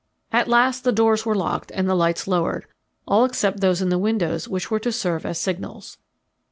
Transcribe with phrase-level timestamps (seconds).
[0.31, 2.65] At last the doors were locked and the lights lowered,
[3.07, 5.99] all except those in the windows which were to serve as signals.